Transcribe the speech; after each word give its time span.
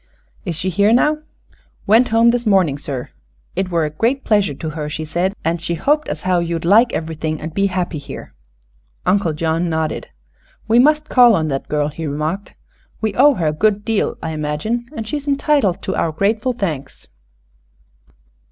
"Is 0.45 0.55
she 0.57 0.69
here 0.71 0.91
now?" 0.91 1.19
"Went 1.85 2.07
home 2.07 2.31
this 2.31 2.47
mornin', 2.47 2.79
sir. 2.79 3.11
It 3.55 3.69
were 3.69 3.85
a 3.85 3.91
great 3.91 4.23
pleasure 4.23 4.55
to 4.55 4.69
her, 4.71 4.89
she 4.89 5.05
said, 5.05 5.35
an' 5.45 5.59
she 5.59 5.75
hoped 5.75 6.07
as 6.07 6.21
how 6.21 6.39
you'd 6.39 6.65
like 6.65 6.91
everything, 6.91 7.39
an' 7.39 7.49
be 7.49 7.67
happy 7.67 7.99
here." 7.99 8.33
Undo 9.05 9.31
John 9.31 9.69
nodded. 9.69 10.07
"We 10.67 10.79
must 10.79 11.07
call 11.07 11.35
on 11.35 11.49
that 11.49 11.69
girl," 11.69 11.89
he 11.89 12.07
remarked. 12.07 12.55
"We 12.99 13.13
owe 13.13 13.35
her 13.35 13.49
a 13.49 13.53
good 13.53 13.85
deal, 13.85 14.17
I 14.23 14.31
imagine, 14.31 14.87
and 14.97 15.07
she's 15.07 15.27
entitled 15.27 15.83
to 15.83 15.93
our 15.95 16.11
grateful 16.11 16.53
thanks." 16.53 17.07